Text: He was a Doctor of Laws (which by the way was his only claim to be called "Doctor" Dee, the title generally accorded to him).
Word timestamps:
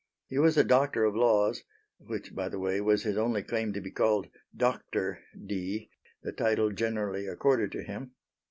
He 0.29 0.39
was 0.39 0.57
a 0.57 0.63
Doctor 0.63 1.03
of 1.05 1.15
Laws 1.15 1.63
(which 1.99 2.33
by 2.33 2.49
the 2.49 2.57
way 2.57 2.81
was 2.81 3.03
his 3.03 3.17
only 3.17 3.43
claim 3.43 3.71
to 3.73 3.81
be 3.81 3.91
called 3.91 4.29
"Doctor" 4.57 5.19
Dee, 5.45 5.91
the 6.23 6.31
title 6.31 6.71
generally 6.71 7.27
accorded 7.27 7.71
to 7.73 7.83
him). 7.83 8.13